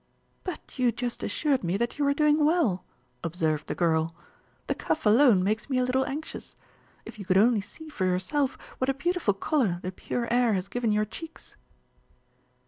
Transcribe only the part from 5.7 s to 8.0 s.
a little anxious. If you could only see